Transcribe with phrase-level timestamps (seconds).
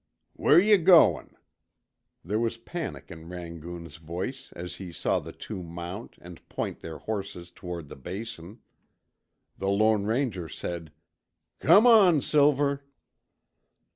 [0.33, 1.37] "Where yuh goin'?"
[2.25, 6.97] There was panic in Rangoon's voice as he saw the two mount and point their
[6.97, 8.61] horses toward the Basin.
[9.59, 10.91] The Lone Ranger said,
[11.59, 12.83] "Come on, Silver."